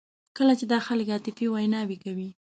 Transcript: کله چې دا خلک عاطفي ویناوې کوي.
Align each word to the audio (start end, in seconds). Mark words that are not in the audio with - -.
کله 0.37 0.53
چې 0.59 0.65
دا 0.71 0.79
خلک 0.87 1.07
عاطفي 1.13 1.45
ویناوې 1.49 1.97
کوي. 2.03 2.29